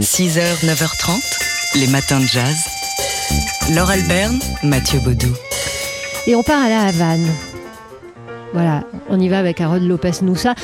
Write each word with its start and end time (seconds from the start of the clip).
6h, 0.00 0.64
9h30, 0.64 1.78
les 1.80 1.86
matins 1.86 2.18
de 2.18 2.26
jazz. 2.26 2.66
Laure 3.74 3.90
Alberne, 3.90 4.38
Mathieu 4.64 4.98
Baudou. 5.00 5.32
Et 6.26 6.34
on 6.34 6.42
part 6.42 6.64
à 6.64 6.68
la 6.68 6.82
Havane. 6.82 7.26
Voilà, 8.52 8.84
on 9.08 9.18
y 9.18 9.28
va 9.28 9.38
avec 9.38 9.60
Harold 9.60 9.84
Lopez 9.84 10.22
Noussa. 10.22 10.54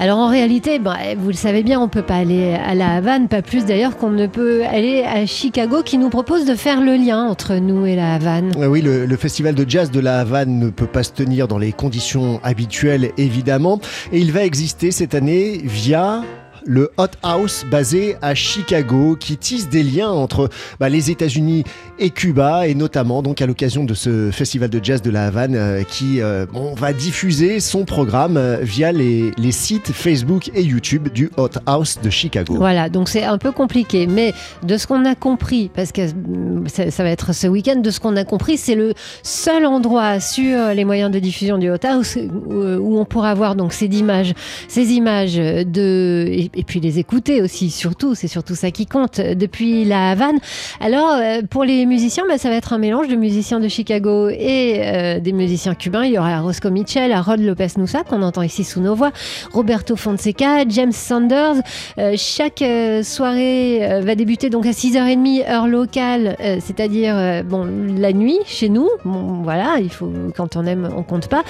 Alors 0.00 0.18
en 0.18 0.28
réalité, 0.28 0.78
bah, 0.78 0.96
vous 1.16 1.28
le 1.28 1.34
savez 1.34 1.62
bien, 1.62 1.80
on 1.80 1.84
ne 1.84 1.88
peut 1.88 2.02
pas 2.02 2.16
aller 2.16 2.54
à 2.54 2.74
la 2.74 2.96
Havane, 2.96 3.28
pas 3.28 3.42
plus 3.42 3.64
d'ailleurs 3.64 3.96
qu'on 3.96 4.10
ne 4.10 4.26
peut 4.26 4.62
aller 4.64 5.02
à 5.02 5.24
Chicago, 5.24 5.82
qui 5.82 5.98
nous 5.98 6.10
propose 6.10 6.44
de 6.44 6.54
faire 6.54 6.80
le 6.80 6.96
lien 6.96 7.24
entre 7.24 7.54
nous 7.54 7.86
et 7.86 7.96
la 7.96 8.14
Havane. 8.14 8.52
Oui, 8.56 8.82
le, 8.82 9.06
le 9.06 9.16
festival 9.16 9.54
de 9.54 9.68
jazz 9.68 9.90
de 9.90 10.00
la 10.00 10.20
Havane 10.20 10.58
ne 10.58 10.70
peut 10.70 10.86
pas 10.86 11.02
se 11.02 11.12
tenir 11.12 11.48
dans 11.48 11.58
les 11.58 11.72
conditions 11.72 12.40
habituelles, 12.42 13.12
évidemment. 13.16 13.80
Et 14.12 14.18
il 14.18 14.32
va 14.32 14.44
exister 14.44 14.90
cette 14.90 15.14
année 15.14 15.60
via 15.64 16.22
le 16.68 16.90
Hot 16.98 17.06
House 17.22 17.64
basé 17.70 18.16
à 18.20 18.34
Chicago 18.34 19.16
qui 19.18 19.38
tisse 19.38 19.70
des 19.70 19.82
liens 19.82 20.10
entre 20.10 20.50
bah, 20.78 20.90
les 20.90 21.10
États-Unis 21.10 21.64
et 21.98 22.10
Cuba 22.10 22.68
et 22.68 22.74
notamment 22.74 23.22
donc 23.22 23.40
à 23.40 23.46
l'occasion 23.46 23.84
de 23.84 23.94
ce 23.94 24.30
festival 24.30 24.68
de 24.68 24.78
jazz 24.82 25.00
de 25.00 25.10
la 25.10 25.26
Havane 25.26 25.56
euh, 25.56 25.82
qui 25.82 26.20
euh, 26.20 26.44
bon, 26.52 26.74
va 26.74 26.92
diffuser 26.92 27.58
son 27.60 27.86
programme 27.86 28.36
euh, 28.36 28.58
via 28.60 28.92
les, 28.92 29.32
sites 29.50 29.92
Facebook 29.92 30.50
et 30.54 30.62
YouTube 30.62 31.08
du 31.08 31.30
Hot 31.38 31.48
House 31.64 31.98
de 32.02 32.10
Chicago. 32.10 32.54
Voilà, 32.56 32.90
donc 32.90 33.08
c'est 33.08 33.24
un 33.24 33.38
peu 33.38 33.50
compliqué, 33.50 34.06
mais 34.06 34.34
de 34.62 34.76
ce 34.76 34.86
qu'on 34.86 35.06
a 35.06 35.14
compris, 35.14 35.70
parce 35.74 35.90
que 35.90 36.02
mm, 36.02 36.68
ça, 36.68 36.90
ça 36.90 37.02
va 37.02 37.08
être 37.08 37.34
ce 37.34 37.46
week-end, 37.46 37.76
de 37.76 37.90
ce 37.90 37.98
qu'on 37.98 38.14
a 38.16 38.24
compris, 38.24 38.58
c'est 38.58 38.74
le 38.74 38.92
seul 39.22 39.64
endroit 39.64 40.20
sur 40.20 40.68
les 40.74 40.84
moyens 40.84 41.10
de 41.10 41.18
diffusion 41.18 41.56
du 41.56 41.70
Hot 41.70 41.78
House 41.82 42.16
où, 42.16 42.52
où 42.52 42.98
on 42.98 43.06
pourra 43.06 43.32
voir 43.34 43.56
donc 43.56 43.72
ces 43.72 43.86
images, 43.86 44.34
ces 44.68 44.92
images 44.92 45.36
de 45.36 46.26
et, 46.58 46.62
puis 46.64 46.80
les 46.80 46.98
écouter 46.98 47.42
aussi, 47.42 47.70
surtout, 47.70 48.14
c'est 48.14 48.28
surtout 48.28 48.54
ça 48.54 48.70
qui 48.70 48.86
compte 48.86 49.20
depuis 49.20 49.84
la 49.84 50.10
Havane. 50.10 50.38
Alors 50.80 51.12
euh, 51.12 51.40
pour 51.48 51.64
les 51.64 51.86
musiciens, 51.86 52.24
bah, 52.28 52.38
ça 52.38 52.50
va 52.50 52.56
être 52.56 52.72
un 52.72 52.78
mélange 52.78 53.08
de 53.08 53.16
musiciens 53.16 53.60
de 53.60 53.68
Chicago 53.68 54.28
et 54.28 54.80
euh, 54.82 55.20
des 55.20 55.32
musiciens 55.32 55.74
cubains. 55.74 56.04
Il 56.04 56.12
y 56.12 56.18
aura 56.18 56.40
Roscoe 56.40 56.70
Mitchell, 56.70 57.12
Harold 57.12 57.42
Lopez 57.42 57.68
Noussa 57.76 58.04
qu'on 58.04 58.22
entend 58.22 58.42
ici 58.42 58.64
sous 58.64 58.80
nos 58.80 58.94
voix, 58.94 59.12
Roberto 59.52 59.96
Fonseca, 59.96 60.68
James 60.68 60.92
Sanders. 60.92 61.56
Euh, 61.98 62.14
chaque 62.16 62.62
euh, 62.62 63.02
soirée 63.02 63.80
euh, 63.82 64.00
va 64.00 64.14
débuter 64.14 64.50
donc 64.50 64.66
à 64.66 64.70
6h30 64.70 65.48
heure 65.48 65.66
locale, 65.66 66.36
euh, 66.40 66.58
c'est-à-dire 66.60 67.42
bon 67.44 67.66
la 67.98 68.12
nuit 68.12 68.38
chez 68.46 68.68
nous. 68.68 68.88
Bon 69.04 69.42
voilà, 69.42 69.76
il 69.80 69.90
faut 69.90 70.10
quand 70.36 70.56
on 70.56 70.64
aime, 70.66 70.88
on 70.96 71.02
compte 71.02 71.28
pas. 71.28 71.42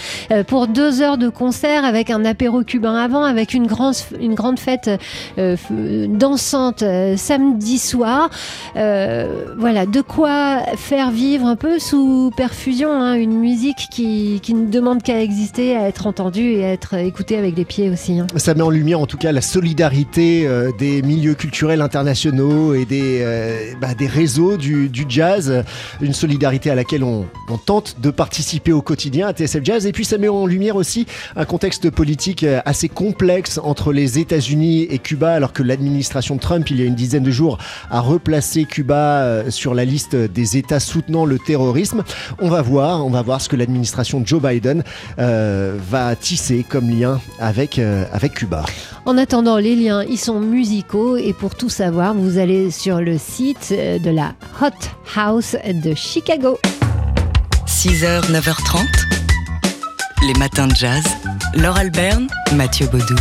Pour 0.46 0.66
deux 0.66 1.02
heures 1.02 1.18
de 1.18 1.28
concert 1.28 1.84
avec 1.84 2.10
un 2.10 2.24
apéro 2.24 2.62
cubain 2.62 2.94
avant, 2.94 3.22
avec 3.22 3.54
une 3.54 3.66
grande 3.66 3.94
une 4.20 4.34
grande 4.34 4.58
fête 4.58 4.90
dansante 6.08 6.82
euh, 6.82 7.16
samedi 7.16 7.78
soir. 7.78 8.30
Euh, 8.76 9.54
voilà, 9.58 9.86
de 9.86 10.00
quoi 10.00 10.60
faire 10.76 11.10
vivre 11.10 11.46
un 11.46 11.56
peu 11.56 11.78
sous 11.78 12.30
perfusion 12.36 12.90
hein, 12.92 13.14
une 13.14 13.38
musique 13.38 13.88
qui, 13.90 14.40
qui 14.42 14.54
ne 14.54 14.66
demande 14.70 15.02
qu'à 15.02 15.20
exister, 15.20 15.76
à 15.76 15.88
être 15.88 16.06
entendue 16.06 16.52
et 16.52 16.64
à 16.64 16.72
être 16.72 16.94
écoutée 16.94 17.36
avec 17.36 17.56
les 17.56 17.64
pieds 17.64 17.90
aussi. 17.90 18.18
hein. 18.18 18.26
Ça 18.36 18.54
met 18.54 18.62
en 18.62 18.70
lumière 18.70 19.00
en 19.00 19.06
tout 19.06 19.16
cas 19.16 19.32
la 19.32 19.40
solidarité 19.40 20.46
euh, 20.46 20.70
des 20.78 21.02
milieux 21.02 21.34
culturels 21.34 21.80
internationaux 21.80 22.74
et 22.74 22.84
des, 22.84 23.20
euh, 23.22 23.72
bah, 23.80 23.94
des 23.94 24.06
réseaux 24.06 24.56
du, 24.56 24.88
du 24.88 25.04
jazz, 25.08 25.64
une 26.00 26.12
solidarité 26.12 26.70
à 26.70 26.74
laquelle 26.74 27.04
on, 27.04 27.26
on 27.48 27.58
tente 27.58 27.96
de 28.00 28.10
participer 28.10 28.72
au 28.72 28.82
quotidien 28.82 29.28
à 29.28 29.32
TSF 29.32 29.60
Jazz. 29.64 29.86
Et 29.86 29.92
puis 29.92 30.04
ça 30.04 30.18
met 30.18 30.28
en 30.28 30.46
lumière 30.46 30.76
aussi 30.76 31.06
un 31.36 31.44
contexte 31.44 31.90
politique 31.90 32.44
euh, 32.44 32.60
assez 32.64 32.88
complexe 32.88 33.58
entre 33.62 33.92
les 33.92 34.18
États-Unis 34.18 34.77
et 34.82 34.98
Cuba, 34.98 35.32
alors 35.32 35.52
que 35.52 35.62
l'administration 35.62 36.38
Trump, 36.38 36.70
il 36.70 36.80
y 36.80 36.82
a 36.82 36.86
une 36.86 36.94
dizaine 36.94 37.22
de 37.22 37.30
jours, 37.30 37.58
a 37.90 38.00
replacé 38.00 38.64
Cuba 38.64 39.22
euh, 39.22 39.50
sur 39.50 39.74
la 39.74 39.84
liste 39.84 40.16
des 40.16 40.56
États 40.56 40.80
soutenant 40.80 41.24
le 41.24 41.38
terrorisme. 41.38 42.04
On 42.40 42.48
va 42.48 42.62
voir, 42.62 43.04
on 43.04 43.10
va 43.10 43.22
voir 43.22 43.40
ce 43.40 43.48
que 43.48 43.56
l'administration 43.56 44.22
Joe 44.24 44.42
Biden 44.42 44.84
euh, 45.18 45.76
va 45.90 46.14
tisser 46.16 46.64
comme 46.68 46.90
lien 46.90 47.20
avec, 47.38 47.78
euh, 47.78 48.04
avec 48.12 48.34
Cuba. 48.34 48.64
En 49.06 49.16
attendant, 49.18 49.56
les 49.56 49.76
liens, 49.76 50.02
ils 50.02 50.18
sont 50.18 50.40
musicaux 50.40 51.16
et 51.16 51.32
pour 51.32 51.54
tout 51.54 51.70
savoir, 51.70 52.14
vous 52.14 52.38
allez 52.38 52.70
sur 52.70 53.00
le 53.00 53.18
site 53.18 53.70
de 53.72 54.10
la 54.10 54.34
Hot 54.60 54.68
House 55.16 55.56
de 55.64 55.94
Chicago. 55.94 56.58
6h, 57.66 58.30
9h30, 58.30 58.86
les 60.26 60.34
matins 60.34 60.66
de 60.66 60.74
jazz. 60.74 61.04
Laure 61.54 61.76
Alberne, 61.76 62.28
Mathieu 62.54 62.86
Baudou. 62.86 63.16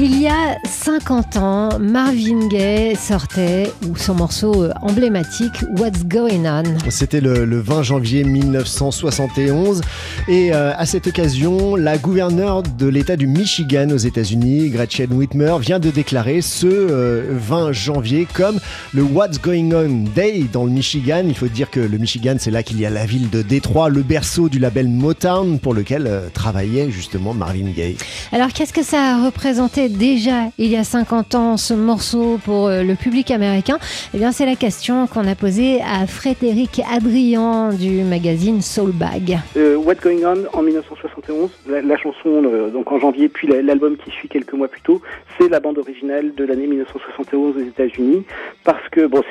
Il 0.00 0.20
y 0.20 0.26
a 0.26 0.58
50 0.68 1.36
ans, 1.36 1.78
Marvin 1.78 2.48
Gaye 2.48 2.96
sortait 2.96 3.72
son 3.96 4.14
morceau 4.14 4.64
euh, 4.64 4.72
emblématique 4.82 5.52
What's 5.78 6.04
Going 6.04 6.44
On. 6.46 6.64
C'était 6.90 7.20
le, 7.20 7.44
le 7.44 7.60
20 7.60 7.84
janvier 7.84 8.24
1971 8.24 9.82
et 10.26 10.52
euh, 10.52 10.72
à 10.76 10.84
cette 10.84 11.06
occasion, 11.06 11.76
la 11.76 11.96
gouverneure 11.96 12.64
de 12.64 12.86
l'État 12.86 13.14
du 13.14 13.28
Michigan 13.28 13.88
aux 13.90 13.98
États-Unis, 13.98 14.70
Gretchen 14.70 15.12
Whitmer, 15.12 15.58
vient 15.60 15.78
de 15.78 15.90
déclarer 15.90 16.40
ce 16.40 16.66
euh, 16.66 17.22
20 17.30 17.70
janvier 17.70 18.26
comme 18.34 18.58
le 18.94 19.04
What's 19.04 19.40
Going 19.40 19.70
On 19.72 20.06
Day 20.12 20.46
dans 20.52 20.64
le 20.64 20.72
Michigan. 20.72 21.22
Il 21.24 21.36
faut 21.36 21.46
dire 21.46 21.70
que 21.70 21.78
le 21.78 21.98
Michigan, 21.98 22.34
c'est 22.40 22.50
là 22.50 22.64
qu'il 22.64 22.80
y 22.80 22.86
a 22.86 22.90
la 22.90 23.06
ville 23.06 23.30
de 23.30 23.42
Détroit, 23.42 23.90
le 23.90 24.02
berceau 24.02 24.48
du 24.48 24.58
label 24.58 24.88
Motown 24.88 25.60
pour 25.60 25.72
lequel 25.72 26.08
euh, 26.08 26.28
travaillait 26.34 26.90
justement 26.90 27.32
Marvin 27.32 27.70
Gaye. 27.70 27.96
Alors 28.32 28.48
qu'est-ce 28.52 28.72
que 28.72 28.82
ça 28.82 29.14
a 29.14 29.24
représenté 29.24 29.83
déjà 29.88 30.50
il 30.58 30.66
y 30.68 30.76
a 30.76 30.84
50 30.84 31.34
ans 31.34 31.56
ce 31.56 31.74
morceau 31.74 32.38
pour 32.44 32.66
euh, 32.68 32.82
le 32.82 32.94
public 32.94 33.30
américain 33.30 33.78
Eh 34.14 34.18
bien 34.18 34.32
c'est 34.32 34.46
la 34.46 34.56
question 34.56 35.06
qu'on 35.06 35.26
a 35.26 35.34
posée 35.34 35.80
à 35.82 36.06
Frédéric 36.06 36.80
Adrian 36.90 37.72
du 37.72 38.02
magazine 38.02 38.60
Soulbag. 38.62 39.38
Euh, 39.56 39.76
What's 39.76 40.00
Going 40.02 40.20
On 40.24 40.58
en 40.58 40.62
1971, 40.62 41.50
la, 41.68 41.96
chanson 41.96 42.42
euh, 42.44 42.70
donc 42.70 42.90
en 42.92 42.98
janvier, 42.98 43.28
puis 43.28 43.46
la- 43.48 43.62
l'album 43.62 43.96
qui 43.96 44.10
suit 44.10 44.28
quelques 44.28 44.52
mois 44.54 44.68
plus 44.68 44.82
tôt, 44.82 45.00
c'est 45.38 45.48
la 45.48 45.60
bande 45.60 45.78
originale 45.78 46.34
de 46.34 46.44
l'année 46.44 46.66
1971 46.66 47.56
aux 47.56 47.60
États-Unis, 47.60 48.24
parce 48.64 48.88
que 48.90 49.06
bon, 49.06 49.22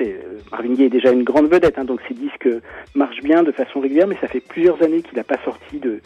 Marvin 0.51 0.73
Gaye 0.73 0.85
est 0.85 0.89
déjà 0.89 1.11
une 1.11 1.23
grande 1.23 1.47
vedette, 1.47 1.77
hein, 1.77 1.85
donc 1.85 1.99
ses 2.07 2.13
disques 2.13 2.49
marchent 2.95 3.21
bien 3.23 3.43
de 3.43 3.51
façon 3.51 3.79
régulière, 3.79 4.07
mais 4.07 4.17
ça 4.21 4.27
fait 4.27 4.39
plusieurs 4.41 4.81
années 4.81 5.01
qu'il 5.01 5.17
n'a 5.17 5.23
pas 5.23 5.37
sorti 5.45 5.77
de, 5.79 5.99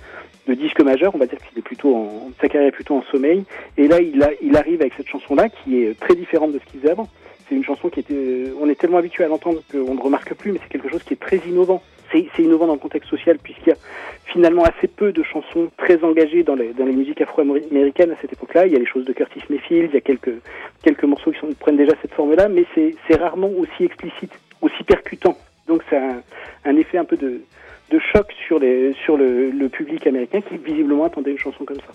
de 0.48 0.54
disque 0.54 0.82
majeur, 0.82 1.14
on 1.14 1.18
va 1.18 1.26
dire 1.26 1.40
qu'il 1.40 1.58
est 1.58 1.62
plutôt 1.62 1.96
en 1.96 2.32
sa 2.42 2.48
carrière 2.48 2.70
est 2.70 2.72
plutôt 2.76 2.96
en 2.96 3.04
sommeil, 3.12 3.44
et 3.78 3.88
là 3.88 3.98
il, 4.02 4.56
arrive 4.56 4.82
avec 4.82 4.94
cette 4.96 5.08
chanson-là 5.08 5.50
qui 5.50 5.84
est 5.84 6.00
très 6.00 6.16
différente 6.16 6.54
de 6.54 6.60
ce 6.60 6.66
qu'il 6.66 6.80
faisait 6.80 6.92
avant. 6.92 7.08
C'est 7.48 7.56
une 7.56 7.64
chanson 7.64 7.90
qui 7.90 8.02
était, 8.02 8.14
euh, 8.14 8.54
on 8.60 8.70
est 8.70 8.76
tellement 8.76 8.98
habitué 8.98 9.24
à 9.24 9.28
l'entendre 9.28 9.62
qu'on 9.72 9.96
ne 9.96 10.02
remarque 10.02 10.34
plus, 10.34 10.52
mais 10.52 10.60
c'est 10.62 10.70
quelque 10.70 10.90
chose 10.90 11.04
qui 11.04 11.14
est 11.14 11.20
très 11.20 11.38
innovant. 11.48 11.82
C'est 12.12 12.26
innovant 12.40 12.68
dans 12.68 12.74
le 12.74 12.80
contexte 12.80 13.10
social 13.10 13.38
puisqu'il 13.38 13.70
y 13.70 13.72
a 13.74 13.78
finalement 14.26 14.64
assez 14.64 14.88
peu 14.88 15.12
de 15.12 15.24
chansons 15.24 15.70
très 15.78 16.02
engagées 16.06 16.44
dans 16.44 16.56
les, 16.56 16.72
dans 16.72 16.86
les 16.86 16.94
musiques 16.94 17.20
afro-américaines 17.20 18.12
à 18.12 18.16
cette 18.22 18.32
époque-là. 18.32 18.66
Il 18.66 18.72
y 18.72 18.76
a 18.78 18.80
les 18.80 18.86
choses 18.86 19.04
de 19.04 19.12
Curtis 19.12 19.42
Mayfield, 19.50 19.90
il 19.92 19.96
y 19.96 19.98
a 19.98 20.02
quelques, 20.02 20.36
quelques 20.84 21.04
morceaux 21.04 21.32
qui 21.32 21.56
prennent 21.56 21.76
déjà 21.76 21.94
cette 22.02 22.14
forme-là, 22.14 22.48
mais 22.48 22.66
c'est 22.76 23.16
rarement 23.16 23.50
aussi 23.50 23.84
explicite, 23.84 24.32
aussi 24.62 24.84
percutant. 24.84 25.38
Donc 25.68 25.84
c'est 25.90 26.00
un 26.64 26.78
effet 26.78 26.98
un 26.98 27.04
peu 27.04 27.18
de, 27.18 27.42
de 27.90 28.00
choc 28.00 28.32
sur, 28.46 28.60
les, 28.60 28.94
sur 29.06 29.18
le, 29.18 29.50
le 29.52 29.70
public 29.70 30.06
américain 30.08 30.42
qui 30.42 30.58
visiblement 30.58 31.06
attendait 31.06 31.32
une 31.32 31.38
chanson 31.38 31.66
comme 31.66 31.78
ça. 31.78 31.94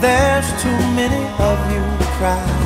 there's 0.00 0.62
too 0.62 0.78
many 0.94 1.24
of 1.38 1.58
you. 1.72 1.82
Brother, 2.18 2.65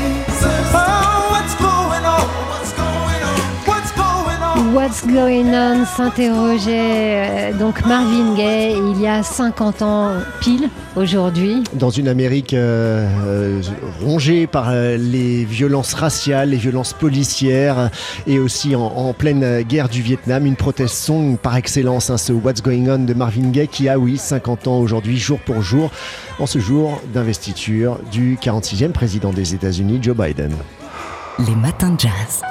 What's 4.73 5.05
going 5.05 5.53
on 5.53 5.85
s'interrogeait 5.85 6.71
euh, 6.71 7.53
donc 7.53 7.85
Marvin 7.85 8.35
Gaye 8.35 8.77
il 8.95 9.01
y 9.01 9.07
a 9.07 9.21
50 9.21 9.81
ans 9.81 10.13
pile 10.39 10.69
aujourd'hui. 10.95 11.63
Dans 11.73 11.89
une 11.89 12.07
Amérique 12.07 12.53
euh, 12.53 13.05
euh, 13.25 13.61
rongée 14.01 14.47
par 14.47 14.71
les 14.71 15.43
violences 15.43 15.93
raciales, 15.93 16.51
les 16.51 16.57
violences 16.57 16.93
policières 16.93 17.89
et 18.27 18.39
aussi 18.39 18.75
en, 18.75 18.83
en 18.83 19.13
pleine 19.13 19.63
guerre 19.63 19.89
du 19.89 20.01
Vietnam, 20.01 20.45
une 20.45 20.55
protest 20.55 20.95
song 20.95 21.37
par 21.37 21.57
excellence, 21.57 22.09
hein, 22.09 22.17
ce 22.17 22.31
What's 22.31 22.61
Going 22.61 22.87
On 22.87 22.99
de 22.99 23.13
Marvin 23.13 23.49
Gaye 23.49 23.67
qui 23.67 23.89
a, 23.89 23.99
oui, 23.99 24.17
50 24.17 24.67
ans 24.67 24.79
aujourd'hui, 24.79 25.17
jour 25.17 25.39
pour 25.39 25.61
jour, 25.61 25.91
en 26.39 26.45
ce 26.45 26.59
jour 26.59 27.01
d'investiture 27.13 27.99
du 28.11 28.37
46e 28.37 28.91
président 28.91 29.33
des 29.33 29.53
États-Unis, 29.53 29.99
Joe 30.01 30.15
Biden. 30.15 30.53
Les 31.39 31.55
matins 31.55 31.91
de 31.91 31.99
jazz. 31.99 32.41